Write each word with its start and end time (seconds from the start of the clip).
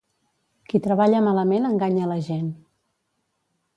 Qui 0.71 0.81
treballa 0.87 1.21
malament, 1.27 1.67
enganya 1.69 2.11
la 2.13 2.17
gent. 2.31 2.49